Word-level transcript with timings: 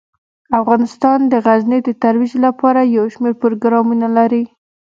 افغانستان 0.59 1.19
د 1.31 1.33
غزني 1.45 1.79
د 1.83 1.89
ترویج 2.01 2.33
لپاره 2.45 2.81
یو 2.97 3.05
شمیر 3.13 3.33
پروګرامونه 3.41 4.07
لري. 4.17 4.43